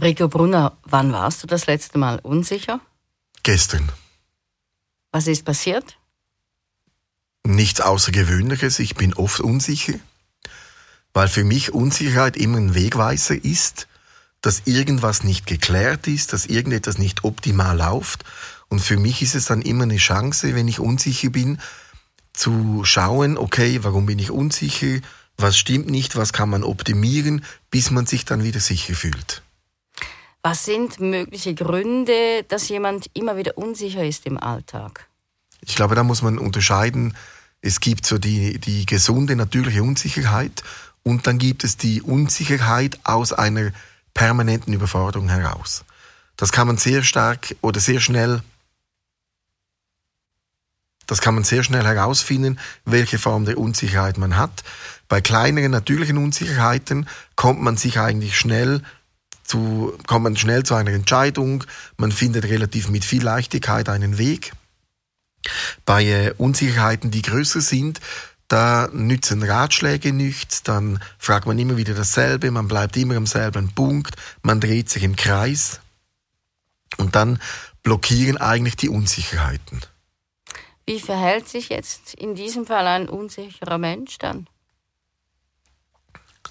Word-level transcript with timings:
Rico 0.00 0.28
Brunner, 0.28 0.78
wann 0.84 1.12
warst 1.12 1.42
du 1.42 1.46
das 1.46 1.66
letzte 1.66 1.98
Mal 1.98 2.20
unsicher? 2.20 2.80
Gestern. 3.42 3.90
Was 5.12 5.26
ist 5.26 5.44
passiert? 5.44 5.98
Nichts 7.44 7.80
Außergewöhnliches. 7.80 8.78
Ich 8.78 8.94
bin 8.94 9.12
oft 9.14 9.40
unsicher, 9.40 9.94
weil 11.12 11.28
für 11.28 11.44
mich 11.44 11.74
Unsicherheit 11.74 12.36
immer 12.36 12.58
ein 12.58 12.74
Wegweiser 12.74 13.44
ist, 13.44 13.88
dass 14.40 14.62
irgendwas 14.64 15.22
nicht 15.22 15.46
geklärt 15.46 16.06
ist, 16.06 16.32
dass 16.32 16.46
irgendetwas 16.46 16.96
nicht 16.96 17.24
optimal 17.24 17.76
läuft. 17.76 18.24
Und 18.68 18.80
für 18.80 18.96
mich 18.96 19.20
ist 19.20 19.34
es 19.34 19.46
dann 19.46 19.60
immer 19.60 19.82
eine 19.82 19.98
Chance, 19.98 20.54
wenn 20.54 20.68
ich 20.68 20.80
unsicher 20.80 21.30
bin, 21.30 21.60
zu 22.32 22.84
schauen, 22.84 23.36
okay, 23.36 23.80
warum 23.82 24.06
bin 24.06 24.18
ich 24.18 24.30
unsicher, 24.30 25.00
was 25.36 25.58
stimmt 25.58 25.90
nicht, 25.90 26.16
was 26.16 26.32
kann 26.32 26.48
man 26.48 26.64
optimieren, 26.64 27.44
bis 27.70 27.90
man 27.90 28.06
sich 28.06 28.24
dann 28.24 28.44
wieder 28.44 28.60
sicher 28.60 28.94
fühlt. 28.94 29.42
Was 30.42 30.64
sind 30.64 31.00
mögliche 31.00 31.54
Gründe, 31.54 32.44
dass 32.48 32.68
jemand 32.68 33.10
immer 33.12 33.36
wieder 33.36 33.58
unsicher 33.58 34.04
ist 34.04 34.24
im 34.26 34.38
Alltag? 34.38 35.06
Ich 35.60 35.76
glaube, 35.76 35.94
da 35.94 36.02
muss 36.02 36.22
man 36.22 36.38
unterscheiden. 36.38 37.14
Es 37.60 37.80
gibt 37.80 38.06
so 38.06 38.16
die, 38.16 38.58
die 38.58 38.86
gesunde, 38.86 39.36
natürliche 39.36 39.82
Unsicherheit 39.82 40.62
und 41.02 41.26
dann 41.26 41.38
gibt 41.38 41.62
es 41.64 41.76
die 41.76 42.00
Unsicherheit 42.00 42.98
aus 43.04 43.34
einer 43.34 43.72
permanenten 44.14 44.72
Überforderung 44.72 45.28
heraus. 45.28 45.84
Das 46.36 46.52
kann 46.52 46.66
man 46.66 46.78
sehr 46.78 47.02
stark 47.02 47.54
oder 47.60 47.80
sehr 47.80 48.00
schnell 48.00 48.42
das 51.10 51.20
kann 51.20 51.34
man 51.34 51.42
sehr 51.42 51.64
schnell 51.64 51.84
herausfinden, 51.84 52.60
welche 52.84 53.18
Form 53.18 53.44
der 53.44 53.58
Unsicherheit 53.58 54.16
man 54.16 54.36
hat. 54.36 54.62
Bei 55.08 55.20
kleineren 55.20 55.72
natürlichen 55.72 56.16
Unsicherheiten 56.18 57.08
kommt 57.34 57.60
man 57.60 57.76
sich 57.76 57.98
eigentlich 57.98 58.38
schnell 58.38 58.82
zu, 59.50 59.98
kommt 60.06 60.24
man 60.24 60.36
schnell 60.36 60.62
zu 60.62 60.74
einer 60.74 60.92
Entscheidung. 60.92 61.64
Man 61.96 62.12
findet 62.12 62.44
relativ 62.44 62.88
mit 62.88 63.04
viel 63.04 63.24
Leichtigkeit 63.24 63.88
einen 63.88 64.16
Weg. 64.16 64.52
Bei 65.84 66.04
äh, 66.04 66.34
Unsicherheiten, 66.38 67.10
die 67.10 67.22
größer 67.22 67.60
sind, 67.60 68.00
da 68.46 68.88
nützen 68.92 69.42
Ratschläge 69.42 70.12
nichts, 70.12 70.62
dann 70.62 71.02
fragt 71.18 71.46
man 71.46 71.58
immer 71.58 71.76
wieder 71.76 71.94
dasselbe, 71.94 72.50
man 72.50 72.68
bleibt 72.68 72.96
immer 72.96 73.16
am 73.16 73.26
selben 73.26 73.72
Punkt, 73.74 74.16
man 74.42 74.60
dreht 74.60 74.88
sich 74.88 75.02
im 75.02 75.16
Kreis 75.16 75.80
und 76.96 77.16
dann 77.16 77.40
blockieren 77.82 78.36
eigentlich 78.36 78.76
die 78.76 78.88
Unsicherheiten. 78.88 79.80
Wie 80.86 81.00
verhält 81.00 81.48
sich 81.48 81.70
jetzt 81.70 82.14
in 82.14 82.34
diesem 82.34 82.66
Fall 82.66 82.86
ein 82.86 83.08
unsicherer 83.08 83.78
Mensch 83.78 84.18
dann? 84.18 84.46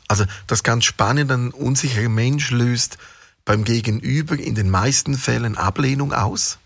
Also 0.09 0.25
das 0.47 0.63
ganz 0.63 0.83
Spannende, 0.83 1.35
ein 1.35 1.51
unsicherer 1.51 2.09
Mensch 2.09 2.49
löst 2.49 2.97
beim 3.45 3.63
Gegenüber 3.63 4.37
in 4.37 4.55
den 4.55 4.69
meisten 4.69 5.15
Fällen 5.15 5.55
Ablehnung 5.55 6.13
aus, 6.13 6.57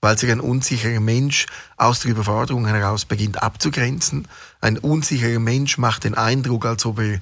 weil 0.00 0.16
sich 0.16 0.30
ein 0.30 0.40
unsicherer 0.40 1.00
Mensch 1.00 1.46
aus 1.76 2.00
der 2.00 2.12
Überforderung 2.12 2.66
heraus 2.66 3.04
beginnt 3.04 3.42
abzugrenzen. 3.42 4.28
Ein 4.60 4.78
unsicherer 4.78 5.40
Mensch 5.40 5.76
macht 5.76 6.04
den 6.04 6.14
Eindruck, 6.14 6.66
als 6.66 6.86
ob 6.86 7.00
er 7.00 7.18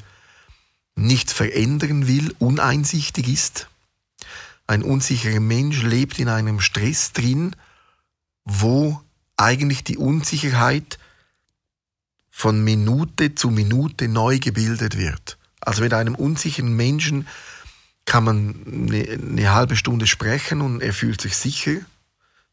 nichts 0.95 1.33
verändern 1.33 2.07
will, 2.07 2.35
uneinsichtig 2.39 3.29
ist. 3.29 3.69
Ein 4.67 4.83
unsicherer 4.83 5.41
Mensch 5.41 5.83
lebt 5.83 6.19
in 6.19 6.29
einem 6.29 6.61
Stress 6.61 7.13
drin, 7.13 7.57
wo 8.45 9.01
eigentlich 9.39 9.85
die 9.85 9.97
Unsicherheit 9.97 10.99
von 12.31 12.63
Minute 12.63 13.35
zu 13.35 13.49
Minute 13.49 14.09
neu 14.09 14.39
gebildet 14.39 14.99
wird. 14.99 15.39
Also 15.65 15.83
mit 15.83 15.95
einem 15.95 16.15
unsicheren 16.17 16.75
Menschen 16.75 17.29
kann 18.05 18.25
man 18.25 18.65
eine, 18.67 19.09
eine, 19.09 19.55
halbe 19.55 19.77
Stunde 19.77 20.09
sprechen 20.09 20.61
und 20.61 20.83
er 20.83 20.93
fühlt 20.93 21.21
sich 21.21 21.37
sicher 21.37 21.77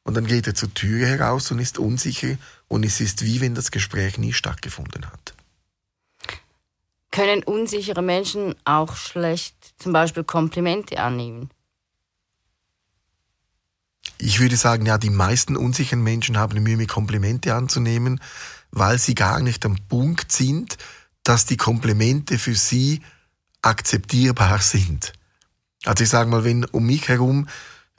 und 0.04 0.16
dann 0.16 0.28
geht 0.28 0.46
er 0.46 0.54
zur 0.54 0.74
Türe 0.74 1.08
heraus 1.08 1.50
und 1.52 1.60
ist 1.60 1.80
unsicher 1.80 2.38
und 2.68 2.86
es 2.86 3.02
ist 3.02 3.26
wie 3.26 3.42
wenn 3.42 3.56
das 3.56 3.72
Gespräch 3.72 4.20
nie 4.20 4.32
stattgefunden 4.32 5.08
hat. 5.08 5.34
Können 7.12 7.42
unsichere 7.44 8.04
Menschen 8.04 8.54
auch 8.64 8.96
schlecht 8.96 9.56
zum 9.80 9.92
Beispiel 9.92 10.24
Komplimente 10.24 11.00
annehmen? 11.02 11.50
Ich 14.20 14.40
würde 14.40 14.58
sagen, 14.58 14.86
ja, 14.86 15.00
die 15.00 15.10
meisten 15.10 15.58
unsicheren 15.58 16.04
Menschen 16.04 16.38
haben 16.38 16.62
Mühe, 16.62 16.78
mit 16.78 16.90
Komplimente 16.90 17.56
anzunehmen, 17.56 18.22
weil 18.70 19.00
sie 19.00 19.16
gar 19.16 19.40
nicht 19.40 19.66
am 19.66 19.78
Punkt 19.88 20.32
sind, 20.32 20.78
dass 21.30 21.46
die 21.46 21.58
Komplimente 21.58 22.40
für 22.40 22.56
sie 22.56 23.02
akzeptierbar 23.62 24.60
sind. 24.62 25.14
Also 25.86 26.04
ich 26.04 26.10
sage 26.10 26.28
mal, 26.28 26.44
wenn 26.44 26.66
um 26.66 26.88
mich 26.88 27.08
herum 27.08 27.48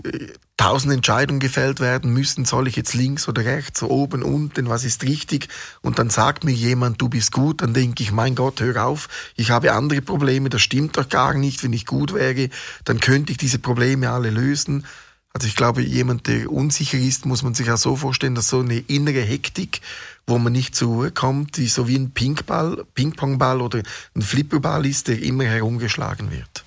äh, 0.03 0.27
tausend 0.57 0.93
Entscheidungen 0.93 1.39
gefällt 1.39 1.79
werden 1.79 2.13
müssen, 2.13 2.45
soll 2.45 2.67
ich 2.67 2.75
jetzt 2.75 2.93
links 2.93 3.29
oder 3.29 3.45
rechts, 3.45 3.85
oben, 3.85 4.25
unten, 4.25 4.69
was 4.69 4.83
ist 4.83 5.05
richtig? 5.05 5.47
Und 5.81 6.01
dann 6.01 6.11
sagt 6.11 6.43
mir 6.43 6.51
jemand, 6.51 7.01
du 7.01 7.09
bist 7.09 7.31
gut, 7.31 7.63
dann 7.63 7.73
denke 7.73 8.03
ich, 8.03 8.11
mein 8.11 8.35
Gott, 8.35 8.61
hör 8.61 8.85
auf, 8.85 9.09
ich 9.37 9.53
habe 9.53 9.75
andere 9.75 10.03
Probleme, 10.03 10.51
das 10.51 10.63
stimmt 10.63 10.97
doch 10.97 11.09
gar 11.09 11.35
nicht, 11.35 11.63
wenn 11.63 11.73
ich 11.73 11.87
gut 11.87 12.13
wäre, 12.13 12.51
dann 12.85 12.99
könnte 12.99 13.31
ich 13.31 13.39
diese 13.39 13.61
Probleme 13.61 14.11
alle 14.11 14.31
lösen. 14.31 14.85
Also 15.33 15.47
ich 15.47 15.55
glaube, 15.55 15.83
jemand, 15.83 16.27
der 16.27 16.51
unsicher 16.51 16.99
ist, 16.99 17.27
muss 17.27 17.45
man 17.45 17.55
sich 17.55 17.71
auch 17.71 17.77
so 17.77 17.95
vorstellen, 17.95 18.35
dass 18.35 18.49
so 18.49 18.59
eine 18.59 18.79
innere 18.79 19.21
Hektik, 19.21 19.83
wo 20.31 20.39
man 20.39 20.53
nicht 20.53 20.75
zur 20.75 20.89
Ruhe 20.89 21.11
kommt, 21.11 21.57
die 21.59 21.67
so 21.67 21.87
wie 21.87 21.97
ein 21.97 22.13
Pinkball, 22.13 22.85
Pingpongball 22.95 23.61
oder 23.61 23.83
ein 24.15 24.23
Flipperball 24.23 24.87
ist, 24.87 25.09
der 25.09 25.21
immer 25.21 25.45
herumgeschlagen 25.45 26.31
wird. 26.31 26.65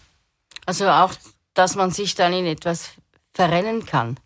Also 0.66 0.88
auch, 0.90 1.14
dass 1.54 1.76
man 1.76 1.92
sich 1.92 2.16
dann 2.16 2.34
in 2.34 2.46
etwas 2.46 2.90
verrennen 3.34 3.86
kann. 3.86 4.20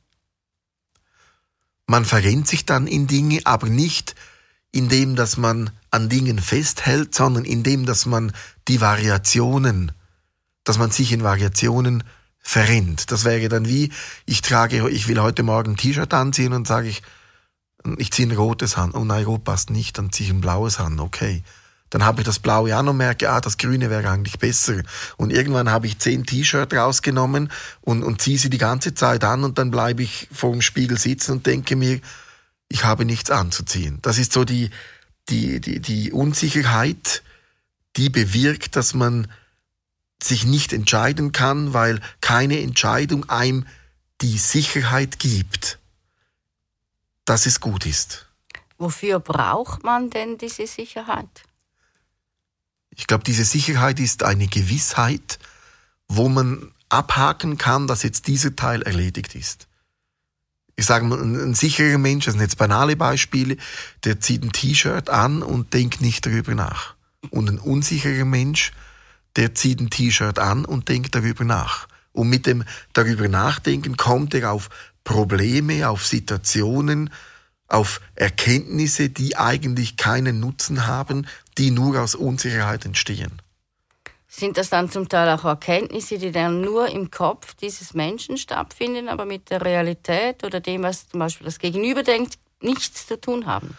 Man 1.85 2.03
verrennt 2.03 2.47
sich 2.47 2.65
dann 2.65 2.85
in 2.85 3.07
Dinge, 3.07 3.39
aber 3.45 3.69
nicht 3.69 4.15
indem, 4.71 5.15
dass 5.15 5.37
man 5.37 5.71
an 5.89 6.09
Dingen 6.09 6.39
festhält, 6.39 7.15
sondern 7.15 7.45
indem, 7.45 7.85
dass 7.85 8.05
man 8.05 8.33
die 8.67 8.81
Variationen, 8.81 9.93
dass 10.65 10.77
man 10.77 10.91
sich 10.91 11.13
in 11.13 11.23
Variationen 11.23 12.03
verrennt. 12.39 13.11
Das 13.11 13.23
wäre 13.23 13.49
dann 13.49 13.67
wie, 13.67 13.91
ich 14.25 14.41
trage, 14.41 14.89
ich 14.89 15.07
will 15.07 15.21
heute 15.21 15.43
Morgen 15.43 15.71
ein 15.71 15.77
T-Shirt 15.77 16.13
anziehen 16.13 16.53
und 16.53 16.67
sage 16.67 16.89
ich, 16.89 17.01
ich 17.97 18.11
ziehe 18.11 18.27
ein 18.27 18.35
rotes 18.35 18.77
an. 18.77 18.91
Oh 18.93 19.03
nein, 19.03 19.25
rot 19.25 19.43
passt 19.43 19.69
nicht, 19.69 19.97
dann 19.97 20.11
ziehe 20.11 20.29
ich 20.29 20.35
ein 20.35 20.41
blaues 20.41 20.79
an. 20.79 20.99
Okay. 20.99 21.43
Dann 21.89 22.03
habe 22.03 22.21
ich 22.21 22.25
das 22.25 22.39
blaue 22.39 22.75
an 22.75 22.89
und 22.89 22.97
merke, 22.97 23.29
ah, 23.29 23.39
das 23.39 23.57
grüne 23.57 23.89
wäre 23.89 24.09
eigentlich 24.09 24.39
besser. 24.39 24.81
Und 25.15 25.31
irgendwann 25.31 25.71
habe 25.71 25.87
ich 25.87 25.99
zehn 25.99 26.25
T-Shirt 26.25 26.73
rausgenommen 26.73 27.49
und, 27.81 28.03
und 28.03 28.21
ziehe 28.21 28.37
sie 28.37 28.49
die 28.49 28.57
ganze 28.57 28.93
Zeit 28.93 29.23
an 29.23 29.45
und 29.45 29.57
dann 29.57 29.71
bleibe 29.71 30.03
ich 30.03 30.27
vor 30.33 30.51
dem 30.51 30.61
Spiegel 30.61 30.97
sitzen 30.97 31.31
und 31.31 31.45
denke 31.45 31.77
mir, 31.77 32.01
ich 32.67 32.83
habe 32.83 33.05
nichts 33.05 33.31
anzuziehen. 33.31 33.99
Das 34.01 34.17
ist 34.17 34.33
so 34.33 34.43
die, 34.43 34.69
die, 35.29 35.61
die, 35.61 35.79
die 35.79 36.11
Unsicherheit, 36.11 37.23
die 37.95 38.09
bewirkt, 38.09 38.75
dass 38.75 38.93
man 38.93 39.27
sich 40.21 40.45
nicht 40.45 40.73
entscheiden 40.73 41.31
kann, 41.31 41.73
weil 41.73 42.01
keine 42.19 42.59
Entscheidung 42.59 43.29
einem 43.29 43.65
die 44.21 44.37
Sicherheit 44.37 45.19
gibt, 45.19 45.79
dass 47.27 47.45
es 47.45 47.59
gut 47.59 47.85
ist. 47.85 48.25
Wofür 48.77 49.19
braucht 49.19 49.83
man 49.83 50.09
denn 50.09 50.37
diese 50.37 50.65
Sicherheit? 50.65 51.43
Ich 52.89 53.05
glaube, 53.05 53.23
diese 53.25 53.43
Sicherheit 53.43 53.99
ist 53.99 54.23
eine 54.23 54.47
Gewissheit, 54.47 55.37
wo 56.07 56.29
man 56.29 56.71
abhaken 56.89 57.57
kann, 57.57 57.85
dass 57.85 58.03
jetzt 58.03 58.27
dieser 58.27 58.55
Teil 58.55 58.81
erledigt 58.81 59.35
ist. 59.35 59.67
Ich 60.77 60.85
sage 60.85 61.05
mal, 61.05 61.19
ein 61.19 61.53
sicherer 61.53 61.97
Mensch, 61.97 62.25
das 62.25 62.35
sind 62.35 62.41
jetzt 62.41 62.57
banale 62.57 62.95
Beispiele, 62.95 63.57
der 64.05 64.21
zieht 64.21 64.43
ein 64.43 64.53
T-Shirt 64.53 65.09
an 65.09 65.43
und 65.43 65.73
denkt 65.73 66.01
nicht 66.01 66.25
darüber 66.25 66.55
nach. 66.55 66.95
Und 67.29 67.49
ein 67.49 67.59
unsicherer 67.59 68.25
Mensch, 68.25 68.71
der 69.35 69.53
zieht 69.53 69.81
ein 69.81 69.89
T-Shirt 69.89 70.39
an 70.39 70.63
und 70.63 70.87
denkt 70.87 71.13
darüber 71.13 71.43
nach. 71.43 71.87
Und 72.13 72.29
mit 72.29 72.45
dem 72.45 72.63
darüber 72.93 73.27
nachdenken 73.27 73.97
kommt 73.97 74.33
er 74.33 74.51
auf 74.51 74.69
Probleme, 75.07 75.87
auf 75.87 76.05
Situationen, 76.05 77.09
auf 77.69 78.01
Erkenntnisse, 78.15 79.07
die 79.07 79.37
eigentlich 79.37 79.95
keinen 79.95 80.41
Nutzen 80.41 80.85
haben, 80.85 81.27
die 81.57 81.71
nur 81.71 82.01
aus 82.01 82.13
Unsicherheit 82.13 82.83
entstehen. 82.83 83.41
Sind 84.27 84.57
das 84.57 84.69
dann 84.69 84.91
zum 84.91 85.07
Teil 85.07 85.29
auch 85.29 85.45
Erkenntnisse, 85.45 86.17
die 86.17 86.33
dann 86.33 86.59
nur 86.59 86.89
im 86.89 87.09
Kopf 87.09 87.55
dieses 87.55 87.93
Menschen 87.93 88.35
stattfinden, 88.35 89.07
aber 89.07 89.23
mit 89.23 89.49
der 89.49 89.61
Realität 89.61 90.43
oder 90.43 90.59
dem, 90.59 90.83
was 90.83 91.07
zum 91.07 91.21
Beispiel 91.21 91.45
das 91.45 91.59
Gegenüber 91.59 92.03
denkt, 92.03 92.37
nichts 92.59 93.07
zu 93.07 93.19
tun 93.19 93.45
haben? 93.45 93.77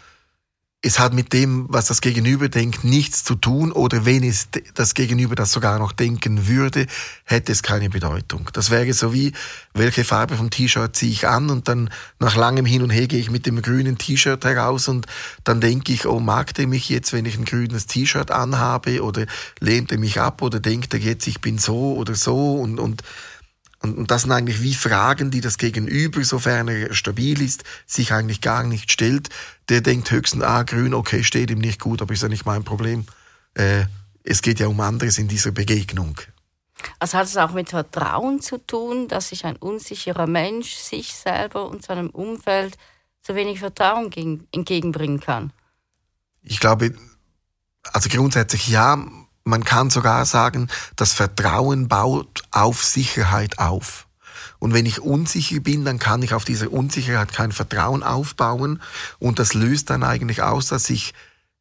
Es 0.81 1.01
hat 1.01 1.13
mit 1.13 1.33
dem, 1.33 1.67
was 1.69 1.87
das 1.87 2.01
Gegenüber 2.01 2.49
denkt, 2.49 2.85
nichts 2.85 3.25
zu 3.25 3.35
tun. 3.35 3.73
Oder 3.73 4.05
wenn 4.07 4.23
es 4.23 4.49
das 4.75 4.95
Gegenüber 4.95 5.35
das 5.35 5.51
sogar 5.51 5.81
noch 5.81 5.91
denken 5.91 6.47
würde, 6.47 6.87
hätte 7.25 7.51
es 7.51 7.65
keine 7.65 7.91
Bedeutung. 7.91 8.49
Das 8.53 8.71
wäre 8.71 8.93
so 8.93 9.13
wie, 9.13 9.33
welche 9.75 10.05
Farbe 10.05 10.37
vom 10.37 10.51
T-Shirt 10.51 10.95
ziehe 10.95 11.11
ich 11.11 11.27
an? 11.27 11.51
Und 11.51 11.67
dann 11.67 11.91
nach 12.21 12.37
langem 12.37 12.65
Hin 12.65 12.83
und 12.83 12.91
Her 12.91 13.09
gehe 13.09 13.19
ich 13.19 13.29
mit 13.29 13.45
dem 13.47 13.61
grünen 13.61 13.99
T-Shirt 13.99 14.45
heraus 14.45 14.87
und 14.87 15.07
dann 15.43 15.61
denke 15.61 15.93
ich, 15.93 16.07
oh, 16.07 16.21
mag 16.21 16.55
der 16.55 16.69
mich 16.69 16.89
jetzt, 16.89 17.13
wenn 17.13 17.27
ich 17.27 17.37
ein 17.37 17.45
grünes 17.45 17.87
T-Shirt 17.87 18.31
anhabe? 18.31 19.03
Oder 19.03 19.27
lehnt 19.59 19.91
er 19.91 19.99
mich 19.99 20.21
ab? 20.21 20.43
Oder 20.43 20.61
denkt 20.61 20.95
er 20.95 21.01
jetzt, 21.01 21.27
ich 21.27 21.41
bin 21.41 21.59
so 21.59 21.97
oder 21.97 22.15
so? 22.15 22.55
Und, 22.55 22.79
und 22.79 23.03
Und, 23.81 24.11
das 24.11 24.23
sind 24.23 24.33
eigentlich 24.33 24.63
wie 24.63 24.75
Fragen, 24.75 25.31
die 25.31 25.41
das 25.41 25.59
Gegenüber, 25.59 26.25
sofern 26.25 26.69
er 26.69 26.95
stabil 26.95 27.41
ist, 27.41 27.65
sich 27.87 28.13
eigentlich 28.13 28.41
gar 28.41 28.65
nicht 28.65 28.91
stellt. 28.91 29.29
Der 29.69 29.81
denkt 29.81 30.11
höchstens, 30.11 30.43
ah, 30.43 30.63
grün, 30.65 30.95
okay, 30.95 31.23
steht 31.23 31.51
ihm 31.51 31.61
nicht 31.61 31.81
gut, 31.81 32.03
aber 32.03 32.13
ist 32.13 32.23
ja 32.23 32.29
nicht 32.29 32.47
mein 32.47 32.65
Problem. 32.65 33.07
Äh, 33.55 33.85
es 34.25 34.43
geht 34.43 34.61
ja 34.61 34.67
um 34.67 34.81
anderes 34.81 35.19
in 35.19 35.29
dieser 35.29 35.53
Begegnung. 35.53 36.21
Also 36.99 37.19
hat 37.19 37.27
es 37.27 37.37
auch 37.37 37.53
mit 37.53 37.71
Vertrauen 37.71 38.41
zu 38.41 38.59
tun, 38.59 39.09
dass 39.09 39.31
sich 39.31 39.45
ein 39.45 39.57
unsicherer 39.57 40.27
Mensch 40.27 40.75
sich 40.75 41.15
selber 41.15 41.69
und 41.69 41.85
seinem 41.85 42.11
Umfeld 42.11 42.77
so 43.23 43.35
wenig 43.35 43.61
Vertrauen 43.61 44.11
entgegenbringen 44.53 45.21
kann? 45.21 45.53
Ich 46.43 46.61
glaube, 46.61 46.95
also 47.93 48.09
grundsätzlich 48.09 48.69
ja, 48.69 49.07
man 49.49 49.65
kann 49.65 49.91
sogar 49.91 50.25
sagen, 50.27 50.69
das 50.97 51.13
Vertrauen 51.13 51.89
baut 51.89 52.43
auf 52.51 52.85
Sicherheit 52.85 53.59
auf. 53.59 54.07
Und 54.59 54.75
wenn 54.75 54.87
ich 54.87 55.01
unsicher 55.01 55.61
bin, 55.61 55.85
dann 55.85 55.99
kann 55.99 56.23
ich 56.23 56.35
auf 56.35 56.45
dieser 56.45 56.73
Unsicherheit 56.73 57.33
kein 57.33 57.53
Vertrauen 57.53 58.03
aufbauen. 58.03 58.83
Und 59.19 59.39
das 59.39 59.55
löst 59.55 59.91
dann 59.91 60.03
eigentlich 60.03 60.43
aus, 60.43 60.67
dass 60.67 60.91
ich 60.91 61.15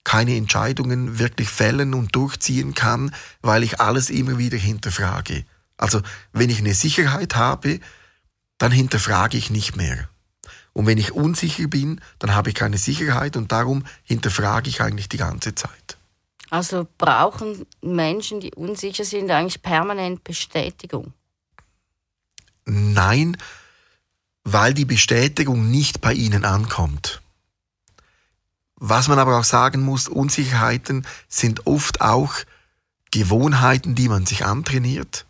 keine 0.04 0.36
Entscheidungen 0.36 1.19
wirklich 1.19 1.50
fällen 1.50 1.94
und 1.94 2.16
durchziehen 2.16 2.74
kann, 2.74 3.13
weil 3.42 3.63
ich 3.63 3.80
alles 3.81 4.10
immer 4.10 4.38
wieder 4.38 4.57
hinterfrage. 4.57 5.45
Also 5.78 6.01
wenn 6.34 6.50
ich 6.50 6.60
eine 6.60 6.74
Sicherheit 6.74 7.36
habe, 7.36 7.80
dann 8.57 8.72
hinterfrage 8.72 9.38
ich 9.38 9.50
nicht 9.50 9.75
mehr. 9.75 10.10
Und 10.74 10.88
wenn 10.88 10.98
ich 10.98 11.12
unsicher 11.12 11.68
bin, 11.68 12.01
dann 12.19 12.34
habe 12.34 12.50
ich 12.50 12.56
keine 12.56 12.78
Sicherheit 12.78 13.38
und 13.38 13.51
darum 13.51 13.86
hinterfrage 14.04 14.69
ich 14.69 14.81
eigentlich 14.81 15.10
die 15.10 15.18
ganze 15.18 15.56
Zeit. 15.56 15.96
Also 16.49 16.88
brauchen 16.97 17.65
Menschen, 17.81 18.39
die 18.39 18.53
unsicher 18.53 19.03
sind, 19.03 19.29
eigentlich 19.31 19.61
permanent 19.61 20.23
Bestätigung? 20.23 21.13
Nein, 22.65 23.38
weil 24.44 24.73
die 24.73 24.85
Bestätigung 24.85 25.69
nicht 25.69 26.01
bei 26.01 26.13
ihnen 26.13 26.45
ankommt. 26.45 27.21
Was 28.75 29.07
man 29.07 29.19
aber 29.19 29.39
auch 29.39 29.44
sagen 29.44 29.81
muss, 29.81 30.07
Unsicherheiten 30.07 31.05
sind 31.27 31.65
oft 31.65 32.01
auch 32.01 32.35
Gewohnheiten, 33.11 33.95
die 33.95 34.07
man 34.07 34.25
sich 34.25 34.45
antrainiert. 34.45 35.25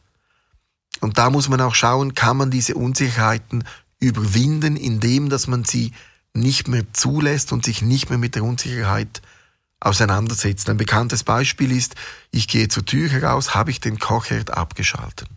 Und 0.99 1.17
da 1.17 1.29
muss 1.29 1.47
man 1.47 1.61
auch 1.61 1.75
schauen, 1.75 2.13
kann 2.15 2.37
man 2.37 2.51
diese 2.51 2.75
Unsicherheiten 2.75 3.63
überwinden, 3.99 4.75
indem 4.75 5.29
dass 5.29 5.47
man 5.47 5.63
sie 5.63 5.93
nicht 6.33 6.67
mehr 6.67 6.91
zulässt 6.93 7.51
und 7.51 7.65
sich 7.65 7.81
nicht 7.81 8.09
mehr 8.09 8.19
mit 8.19 8.35
der 8.35 8.43
Unsicherheit 8.43 9.21
auseinandersetzt. 9.79 10.69
Ein 10.69 10.77
bekanntes 10.77 11.23
Beispiel 11.23 11.71
ist, 11.71 11.95
ich 12.31 12.47
gehe 12.47 12.67
zur 12.67 12.85
Tür 12.85 13.09
heraus, 13.09 13.55
habe 13.55 13.71
ich 13.71 13.79
den 13.79 13.99
Kochherd 13.99 14.51
abgeschalten. 14.51 15.27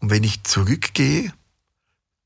Und 0.00 0.10
wenn 0.10 0.24
ich 0.24 0.44
zurückgehe, 0.44 1.32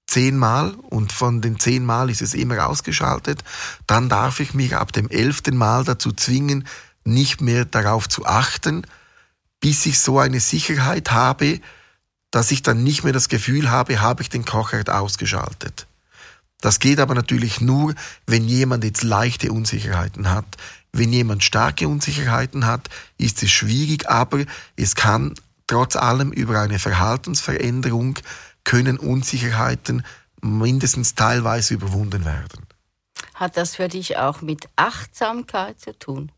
zehnmal 0.07 0.75
und 0.75 1.13
von 1.13 1.41
den 1.41 1.61
zehnmal 1.61 2.11
ist 2.11 2.21
es 2.21 2.35
immer 2.35 2.67
ausgeschaltet, 2.67 3.45
dann 3.87 4.09
darf 4.09 4.41
ich 4.41 4.55
mich 4.55 4.75
ab 4.75 4.93
dem 4.93 5.09
elften 5.09 5.57
Mal 5.57 5.85
dazu 5.85 6.13
zwingen, 6.13 6.67
nicht 7.05 7.41
mehr 7.41 7.65
darauf 7.65 8.09
zu 8.09 8.27
achten, 8.27 8.87
bis 9.61 9.87
ich 9.87 10.01
so 10.01 10.19
eine 10.19 10.41
Sicherheit 10.41 11.13
habe, 11.13 11.61
dass 12.31 12.51
ich 12.51 12.63
dann 12.63 12.83
nicht 12.83 13.05
mehr 13.05 13.13
das 13.13 13.29
Gefühl 13.29 13.71
habe, 13.71 14.01
habe 14.01 14.23
ich 14.23 14.31
den 14.31 14.45
Kochherd 14.45 14.91
ausgeschaltet. 14.91 15.87
Das 16.61 16.79
geht 16.79 17.01
aber 17.01 17.15
natürlich 17.15 17.61
nur, 17.61 17.95
wenn 18.27 18.47
jemand 18.47 18.85
jetzt 18.85 19.03
leichte 19.03 19.53
Unsicherheiten 19.53 20.31
hat. 20.31 20.57
Wenn 20.93 21.13
jemand 21.13 21.45
starke 21.45 21.89
Unsicherheiten 21.89 22.67
hat, 22.67 22.89
ist 23.17 23.43
es 23.43 23.51
schwierig, 23.51 24.09
aber 24.09 24.45
es 24.77 24.95
kann 24.95 25.35
trotz 25.67 25.97
allem 25.97 26.33
über 26.33 26.61
eine 26.61 26.79
Verhaltensveränderung 26.79 28.19
können 28.65 28.99
Unsicherheiten 28.99 30.05
mindestens 30.43 31.15
teilweise 31.15 31.75
überwunden 31.75 32.25
werden. 32.25 32.67
Hat 33.35 33.57
das 33.57 33.77
für 33.77 33.89
dich 33.89 34.19
auch 34.19 34.43
mit 34.43 34.69
Achtsamkeit 34.77 35.81
zu 35.81 35.99
tun? 35.99 36.33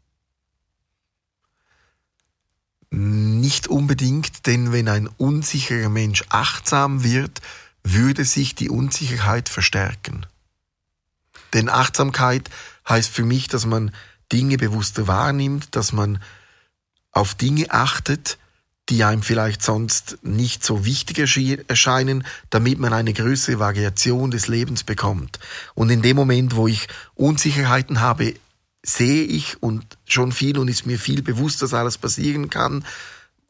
Nicht 2.91 3.69
unbedingt, 3.69 4.47
denn 4.47 4.71
wenn 4.71 4.89
ein 4.89 5.09
unsicherer 5.17 5.89
Mensch 5.89 6.25
achtsam 6.29 7.03
wird, 7.03 7.41
würde 7.85 8.25
sich 8.25 8.55
die 8.55 8.71
Unsicherheit 8.71 9.49
verstärken. 9.49 10.27
Denn 11.53 11.69
Achtsamkeit 11.69 12.49
heißt 12.89 13.11
für 13.11 13.25
mich, 13.25 13.49
dass 13.49 13.67
man 13.67 13.93
Dinge 14.33 14.57
bewusster 14.57 15.07
wahrnimmt, 15.07 15.77
dass 15.77 15.93
man 15.93 16.23
auf 17.11 17.35
Dinge 17.35 17.71
achtet, 17.71 18.39
die 18.89 19.05
einem 19.05 19.23
vielleicht 19.23 19.63
sonst 19.63 20.19
nicht 20.23 20.65
so 20.65 20.85
wichtig 20.85 21.19
erscheinen, 21.19 22.27
damit 22.51 22.79
man 22.79 22.93
eine 22.93 23.13
größere 23.13 23.59
Variation 23.59 24.31
des 24.31 24.49
Lebens 24.49 24.83
bekommt. 24.85 25.39
Und 25.75 25.91
in 25.91 26.03
dem 26.03 26.17
Moment, 26.17 26.57
wo 26.57 26.67
ich 26.67 26.89
Unsicherheiten 27.15 28.01
habe, 28.01 28.35
sehe 28.83 29.23
ich 29.23 29.63
und 29.63 29.85
schon 30.07 30.33
viel 30.33 30.59
und 30.59 30.69
ist 30.69 30.87
mir 30.87 30.99
viel 30.99 31.23
bewusst, 31.23 31.63
dass 31.63 31.75
alles 31.75 31.99
passieren 31.99 32.51
kann, 32.51 32.85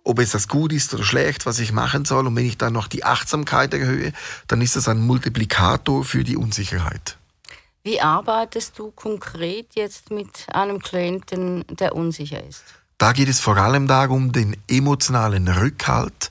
ob 0.05 0.19
es 0.19 0.31
das 0.31 0.49
gut 0.49 0.73
ist 0.73 0.93
oder 0.95 1.05
schlecht, 1.05 1.47
was 1.47 1.59
ich 1.59 1.73
machen 1.73 2.05
soll. 2.05 2.27
Und 2.27 2.37
wenn 2.37 2.47
ich 2.47 2.59
dann 2.59 2.73
noch 2.73 2.89
die 2.89 3.05
Achtsamkeit 3.05 3.73
erhöhe, 3.75 4.13
dann 4.49 4.61
ist 4.61 4.77
das 4.77 4.89
ein 4.89 5.01
Multiplikator 5.01 6.05
für 6.05 6.25
die 6.25 6.37
Unsicherheit. 6.37 7.17
Wie 7.85 8.01
arbeitest 8.01 8.79
du 8.79 8.93
konkret 8.93 9.75
jetzt 9.75 10.11
mit 10.11 10.47
einem 10.53 10.81
Klienten, 10.81 11.65
der 11.69 11.97
unsicher 11.97 12.43
ist? 12.45 12.63
Da 12.99 13.13
geht 13.13 13.29
es 13.29 13.41
vor 13.41 13.57
allem 13.57 13.89
darum, 13.89 14.33
den 14.33 14.57
emotionalen 14.69 15.49
Rückhalt 15.49 16.31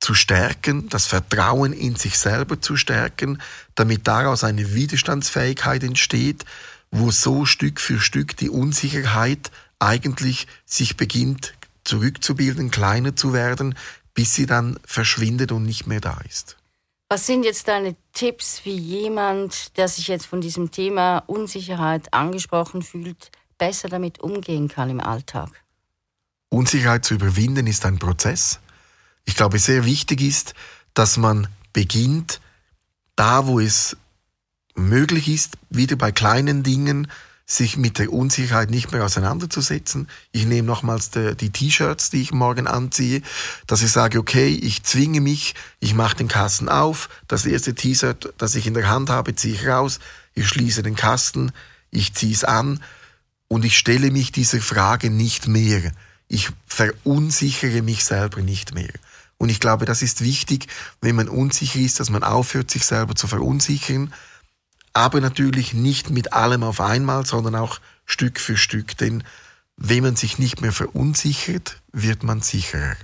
zu 0.00 0.14
stärken, 0.14 0.88
das 0.88 1.06
Vertrauen 1.06 1.72
in 1.72 1.96
sich 1.96 2.18
selber 2.18 2.60
zu 2.60 2.76
stärken, 2.76 3.40
damit 3.74 4.06
daraus 4.06 4.44
eine 4.44 4.74
Widerstandsfähigkeit 4.74 5.82
entsteht, 5.82 6.44
wo 6.90 7.10
so 7.10 7.44
Stück 7.44 7.80
für 7.80 8.00
Stück 8.00 8.36
die 8.36 8.48
Unsicherheit 8.48 9.50
eigentlich 9.78 10.46
sich 10.64 10.96
beginnt 10.96 11.54
zurückzubilden, 11.84 12.70
kleiner 12.70 13.16
zu 13.16 13.32
werden, 13.32 13.74
bis 14.14 14.34
sie 14.34 14.46
dann 14.46 14.78
verschwindet 14.84 15.52
und 15.52 15.64
nicht 15.64 15.86
mehr 15.86 16.00
da 16.00 16.18
ist. 16.28 16.56
Was 17.08 17.26
sind 17.26 17.44
jetzt 17.44 17.68
deine 17.68 17.94
Tipps, 18.12 18.64
wie 18.64 18.76
jemand, 18.76 19.76
der 19.76 19.88
sich 19.88 20.08
jetzt 20.08 20.26
von 20.26 20.40
diesem 20.40 20.70
Thema 20.70 21.18
Unsicherheit 21.26 22.12
angesprochen 22.12 22.82
fühlt, 22.82 23.30
besser 23.58 23.88
damit 23.88 24.20
umgehen 24.20 24.68
kann 24.68 24.90
im 24.90 25.00
Alltag? 25.00 25.50
Unsicherheit 26.48 27.04
zu 27.04 27.14
überwinden 27.14 27.66
ist 27.66 27.84
ein 27.84 27.98
Prozess. 27.98 28.60
Ich 29.24 29.36
glaube, 29.36 29.58
sehr 29.58 29.84
wichtig 29.84 30.20
ist, 30.20 30.54
dass 30.94 31.16
man 31.16 31.48
beginnt, 31.72 32.40
da 33.16 33.46
wo 33.46 33.60
es 33.60 33.96
möglich 34.74 35.28
ist, 35.28 35.56
wieder 35.70 35.96
bei 35.96 36.12
kleinen 36.12 36.62
Dingen 36.62 37.10
sich 37.46 37.76
mit 37.76 37.98
der 37.98 38.12
Unsicherheit 38.12 38.70
nicht 38.70 38.90
mehr 38.92 39.04
auseinanderzusetzen. 39.04 40.08
Ich 40.32 40.46
nehme 40.46 40.66
nochmals 40.66 41.10
die 41.10 41.50
T-Shirts, 41.50 42.10
die 42.10 42.22
ich 42.22 42.32
morgen 42.32 42.66
anziehe, 42.66 43.20
dass 43.66 43.82
ich 43.82 43.92
sage, 43.92 44.18
okay, 44.18 44.48
ich 44.48 44.82
zwinge 44.82 45.20
mich, 45.20 45.54
ich 45.78 45.94
mache 45.94 46.16
den 46.16 46.28
Kasten 46.28 46.70
auf, 46.70 47.10
das 47.28 47.44
erste 47.44 47.74
T-Shirt, 47.74 48.32
das 48.38 48.54
ich 48.54 48.66
in 48.66 48.74
der 48.74 48.88
Hand 48.88 49.10
habe, 49.10 49.34
ziehe 49.36 49.54
ich 49.54 49.66
raus, 49.66 50.00
ich 50.32 50.48
schließe 50.48 50.82
den 50.82 50.96
Kasten, 50.96 51.52
ich 51.90 52.14
ziehe 52.14 52.32
es 52.32 52.44
an 52.44 52.82
und 53.48 53.64
ich 53.64 53.76
stelle 53.76 54.10
mich 54.10 54.32
dieser 54.32 54.60
Frage 54.60 55.10
nicht 55.10 55.46
mehr. 55.46 55.92
Ich 56.28 56.48
verunsichere 56.66 57.82
mich 57.82 58.04
selber 58.04 58.40
nicht 58.40 58.74
mehr. 58.74 58.92
Und 59.36 59.50
ich 59.50 59.60
glaube, 59.60 59.84
das 59.84 60.00
ist 60.00 60.22
wichtig, 60.22 60.68
wenn 61.02 61.16
man 61.16 61.28
unsicher 61.28 61.78
ist, 61.78 62.00
dass 62.00 62.08
man 62.08 62.24
aufhört, 62.24 62.70
sich 62.70 62.86
selber 62.86 63.14
zu 63.14 63.26
verunsichern, 63.26 64.14
aber 64.94 65.20
natürlich 65.20 65.74
nicht 65.74 66.10
mit 66.10 66.32
allem 66.32 66.62
auf 66.62 66.80
einmal, 66.80 67.26
sondern 67.26 67.56
auch 67.56 67.80
Stück 68.06 68.40
für 68.40 68.56
Stück. 68.56 68.96
Denn 68.96 69.24
wenn 69.76 70.04
man 70.04 70.16
sich 70.16 70.38
nicht 70.38 70.60
mehr 70.60 70.72
verunsichert, 70.72 71.82
wird 71.92 72.22
man 72.22 72.40
sicherer. 72.40 72.96